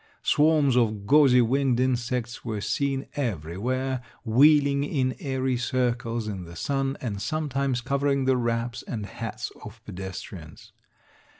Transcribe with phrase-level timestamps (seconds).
[0.23, 6.97] Swarms of gauzy winged insects were seen everywhere, wheeling in airy circles in the sun,
[7.01, 10.71] and sometimes covering the wraps and hats of pedestrians.